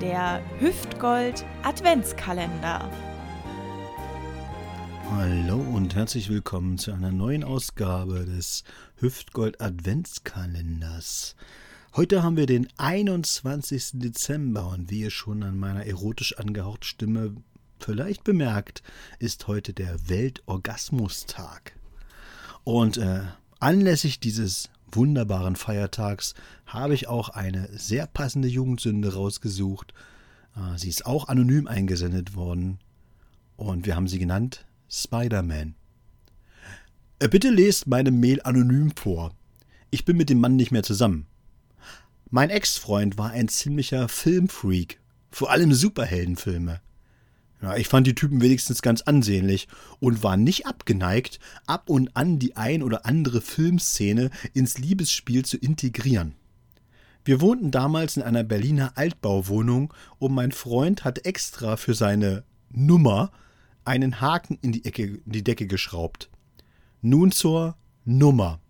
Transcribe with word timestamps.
Der 0.00 0.40
Hüftgold 0.60 1.44
Adventskalender. 1.64 2.88
Hallo 5.10 5.56
und 5.56 5.96
herzlich 5.96 6.28
willkommen 6.28 6.78
zu 6.78 6.92
einer 6.92 7.10
neuen 7.10 7.42
Ausgabe 7.42 8.24
des 8.24 8.62
Hüftgold 9.00 9.60
Adventskalenders. 9.60 11.34
Heute 11.96 12.22
haben 12.22 12.36
wir 12.36 12.46
den 12.46 12.68
21. 12.76 13.94
Dezember 13.94 14.68
und 14.68 14.88
wie 14.88 15.00
ihr 15.00 15.10
schon 15.10 15.42
an 15.42 15.58
meiner 15.58 15.84
erotisch 15.84 16.38
angehauchten 16.38 16.84
Stimme 16.84 17.34
vielleicht 17.80 18.22
bemerkt, 18.22 18.84
ist 19.18 19.48
heute 19.48 19.72
der 19.72 20.08
Weltorgasmustag. 20.08 21.72
Und 22.62 22.98
äh, 22.98 23.22
anlässlich 23.58 24.20
dieses 24.20 24.70
wunderbaren 24.92 25.56
Feiertags 25.56 26.34
habe 26.66 26.94
ich 26.94 27.08
auch 27.08 27.30
eine 27.30 27.68
sehr 27.72 28.06
passende 28.06 28.48
Jugendsünde 28.48 29.14
rausgesucht. 29.14 29.94
Äh, 30.56 30.78
sie 30.78 30.88
ist 30.88 31.06
auch 31.06 31.28
anonym 31.28 31.66
eingesendet 31.66 32.34
worden 32.34 32.78
und 33.56 33.86
wir 33.86 33.96
haben 33.96 34.08
sie 34.08 34.18
genannt 34.18 34.66
Spider-Man. 34.88 35.74
Äh, 37.18 37.28
bitte 37.28 37.50
lest 37.50 37.86
meine 37.86 38.10
Mail 38.10 38.40
anonym 38.42 38.92
vor. 38.96 39.32
Ich 39.90 40.04
bin 40.04 40.16
mit 40.16 40.30
dem 40.30 40.40
Mann 40.40 40.56
nicht 40.56 40.70
mehr 40.70 40.82
zusammen. 40.82 41.26
Mein 42.30 42.50
Ex-Freund 42.50 43.16
war 43.16 43.30
ein 43.30 43.48
ziemlicher 43.48 44.08
Filmfreak, 44.08 45.00
vor 45.30 45.50
allem 45.50 45.72
Superheldenfilme. 45.72 46.80
Ja, 47.60 47.76
ich 47.76 47.88
fand 47.88 48.06
die 48.06 48.14
Typen 48.14 48.40
wenigstens 48.40 48.82
ganz 48.82 49.02
ansehnlich 49.02 49.66
und 49.98 50.22
war 50.22 50.36
nicht 50.36 50.66
abgeneigt, 50.66 51.40
ab 51.66 51.90
und 51.90 52.16
an 52.16 52.38
die 52.38 52.56
ein 52.56 52.82
oder 52.82 53.04
andere 53.04 53.40
Filmszene 53.40 54.30
ins 54.54 54.78
Liebesspiel 54.78 55.44
zu 55.44 55.56
integrieren. 55.56 56.34
Wir 57.24 57.40
wohnten 57.40 57.70
damals 57.70 58.16
in 58.16 58.22
einer 58.22 58.44
Berliner 58.44 58.92
Altbauwohnung 58.96 59.92
und 60.18 60.34
mein 60.34 60.52
Freund 60.52 61.04
hat 61.04 61.26
extra 61.26 61.76
für 61.76 61.94
seine 61.94 62.44
Nummer 62.70 63.32
einen 63.84 64.20
Haken 64.20 64.58
in 64.62 64.72
die, 64.72 64.84
Ecke, 64.84 65.02
in 65.02 65.32
die 65.32 65.44
Decke 65.44 65.66
geschraubt. 65.66 66.30
Nun 67.02 67.32
zur 67.32 67.76
Nummer. 68.04 68.60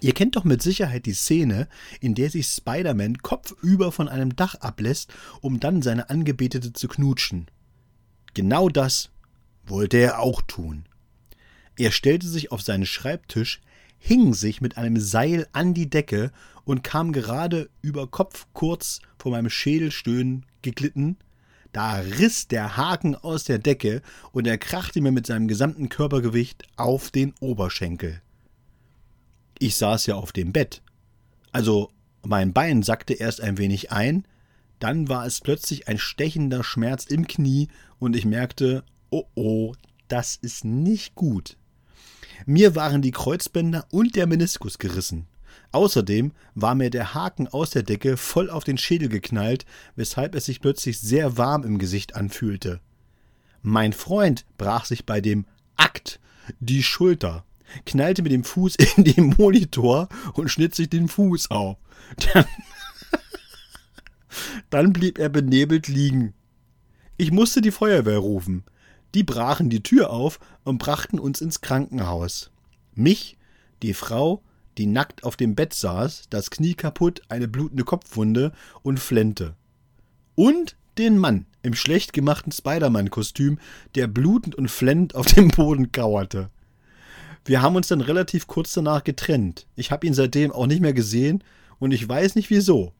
Ihr 0.00 0.12
kennt 0.12 0.36
doch 0.36 0.44
mit 0.44 0.62
Sicherheit 0.62 1.06
die 1.06 1.14
Szene, 1.14 1.68
in 2.00 2.14
der 2.14 2.30
sich 2.30 2.46
Spider-Man 2.46 3.18
kopfüber 3.18 3.92
von 3.92 4.08
einem 4.08 4.36
Dach 4.36 4.54
ablässt, 4.56 5.12
um 5.40 5.60
dann 5.60 5.82
seine 5.82 6.10
Angebetete 6.10 6.72
zu 6.72 6.88
knutschen. 6.88 7.46
Genau 8.34 8.68
das 8.68 9.10
wollte 9.66 9.98
er 9.98 10.20
auch 10.20 10.42
tun. 10.42 10.84
Er 11.76 11.90
stellte 11.90 12.28
sich 12.28 12.52
auf 12.52 12.62
seinen 12.62 12.86
Schreibtisch, 12.86 13.60
hing 13.98 14.34
sich 14.34 14.60
mit 14.60 14.76
einem 14.76 15.00
Seil 15.00 15.48
an 15.52 15.74
die 15.74 15.88
Decke 15.88 16.30
und 16.64 16.84
kam 16.84 17.12
gerade 17.12 17.70
über 17.82 18.06
Kopf 18.06 18.46
kurz 18.52 19.00
vor 19.18 19.32
meinem 19.32 19.50
Schädelstöhnen 19.50 20.46
geglitten. 20.62 21.16
Da 21.72 21.96
riss 21.96 22.46
der 22.46 22.76
Haken 22.76 23.16
aus 23.16 23.44
der 23.44 23.58
Decke 23.58 24.02
und 24.32 24.46
er 24.46 24.58
krachte 24.58 25.00
mir 25.00 25.10
mit 25.10 25.26
seinem 25.26 25.48
gesamten 25.48 25.88
Körpergewicht 25.88 26.64
auf 26.76 27.10
den 27.10 27.34
Oberschenkel. 27.40 28.20
Ich 29.58 29.76
saß 29.76 30.06
ja 30.06 30.14
auf 30.16 30.32
dem 30.32 30.52
Bett. 30.52 30.82
Also 31.50 31.90
mein 32.24 32.52
Bein 32.52 32.82
sackte 32.82 33.14
erst 33.14 33.40
ein 33.40 33.58
wenig 33.58 33.90
ein, 33.90 34.24
dann 34.84 35.08
war 35.08 35.24
es 35.24 35.40
plötzlich 35.40 35.88
ein 35.88 35.96
stechender 35.96 36.62
Schmerz 36.62 37.06
im 37.06 37.26
Knie 37.26 37.68
und 37.98 38.14
ich 38.14 38.26
merkte, 38.26 38.84
oh 39.08 39.24
oh, 39.34 39.72
das 40.08 40.36
ist 40.36 40.66
nicht 40.66 41.14
gut. 41.14 41.56
Mir 42.44 42.76
waren 42.76 43.00
die 43.00 43.10
Kreuzbänder 43.10 43.86
und 43.90 44.14
der 44.14 44.26
Meniskus 44.26 44.76
gerissen. 44.76 45.26
Außerdem 45.72 46.32
war 46.54 46.74
mir 46.74 46.90
der 46.90 47.14
Haken 47.14 47.48
aus 47.48 47.70
der 47.70 47.82
Decke 47.82 48.18
voll 48.18 48.50
auf 48.50 48.64
den 48.64 48.76
Schädel 48.76 49.08
geknallt, 49.08 49.64
weshalb 49.96 50.34
es 50.34 50.44
sich 50.44 50.60
plötzlich 50.60 51.00
sehr 51.00 51.38
warm 51.38 51.64
im 51.64 51.78
Gesicht 51.78 52.14
anfühlte. 52.14 52.82
Mein 53.62 53.94
Freund 53.94 54.44
brach 54.58 54.84
sich 54.84 55.06
bei 55.06 55.22
dem 55.22 55.46
Akt 55.76 56.20
die 56.60 56.82
Schulter, 56.82 57.46
knallte 57.86 58.20
mit 58.20 58.32
dem 58.32 58.44
Fuß 58.44 58.76
in 58.96 59.04
den 59.04 59.34
Monitor 59.38 60.10
und 60.34 60.50
schnitt 60.50 60.74
sich 60.74 60.90
den 60.90 61.08
Fuß 61.08 61.50
auf. 61.50 61.78
Dann 62.34 62.44
dann 64.70 64.92
blieb 64.92 65.18
er 65.18 65.28
benebelt 65.28 65.88
liegen. 65.88 66.34
Ich 67.16 67.30
musste 67.30 67.60
die 67.60 67.70
Feuerwehr 67.70 68.18
rufen. 68.18 68.64
Die 69.14 69.22
brachen 69.22 69.70
die 69.70 69.82
Tür 69.82 70.10
auf 70.10 70.40
und 70.64 70.78
brachten 70.78 71.18
uns 71.18 71.40
ins 71.40 71.60
Krankenhaus. 71.60 72.50
Mich, 72.94 73.36
die 73.82 73.94
Frau, 73.94 74.42
die 74.78 74.86
nackt 74.86 75.22
auf 75.22 75.36
dem 75.36 75.54
Bett 75.54 75.72
saß, 75.72 76.24
das 76.30 76.50
Knie 76.50 76.74
kaputt, 76.74 77.22
eine 77.28 77.46
blutende 77.46 77.84
Kopfwunde 77.84 78.52
und 78.82 78.98
flennte. 78.98 79.54
Und 80.34 80.76
den 80.98 81.18
Mann 81.18 81.46
im 81.62 81.74
schlecht 81.74 82.12
gemachten 82.12 82.52
Spider-Man-Kostüm, 82.52 83.58
der 83.94 84.06
blutend 84.06 84.54
und 84.54 84.70
flennend 84.70 85.14
auf 85.14 85.26
dem 85.26 85.48
Boden 85.48 85.92
kauerte. 85.92 86.50
Wir 87.44 87.62
haben 87.62 87.76
uns 87.76 87.88
dann 87.88 88.00
relativ 88.00 88.46
kurz 88.46 88.72
danach 88.72 89.04
getrennt. 89.04 89.66
Ich 89.76 89.90
habe 89.90 90.06
ihn 90.06 90.14
seitdem 90.14 90.50
auch 90.50 90.66
nicht 90.66 90.80
mehr 90.80 90.92
gesehen 90.92 91.44
und 91.78 91.92
ich 91.92 92.08
weiß 92.08 92.36
nicht 92.36 92.50
wieso. 92.50 92.92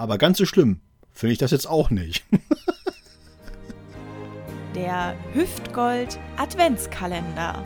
Aber 0.00 0.16
ganz 0.16 0.38
so 0.38 0.46
schlimm 0.46 0.80
finde 1.12 1.34
ich 1.34 1.38
das 1.38 1.50
jetzt 1.50 1.68
auch 1.68 1.90
nicht. 1.90 2.24
Der 4.74 5.14
Hüftgold 5.34 6.18
Adventskalender. 6.38 7.62